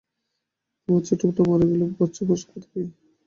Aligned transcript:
আমার 0.87 1.01
ছোট্ট 1.07 1.21
বোনটা 1.23 1.41
মারা 1.49 1.65
গেল 1.71 1.81
বাচ্চা 1.97 2.21
প্রসব 2.27 2.47
করতে 2.51 2.67
গিয়ে। 2.73 2.89